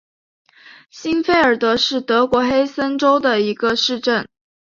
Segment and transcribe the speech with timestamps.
[0.89, 4.27] 欣费尔德是德国黑森州的一个市镇。